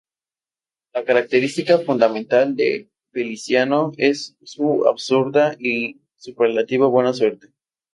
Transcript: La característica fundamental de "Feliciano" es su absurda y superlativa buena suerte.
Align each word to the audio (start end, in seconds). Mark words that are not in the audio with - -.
La 0.95 1.03
característica 1.05 1.77
fundamental 1.77 2.55
de 2.55 2.89
"Feliciano" 3.11 3.91
es 3.97 4.35
su 4.43 4.87
absurda 4.87 5.55
y 5.59 6.01
superlativa 6.15 6.87
buena 6.87 7.13
suerte. 7.13 7.53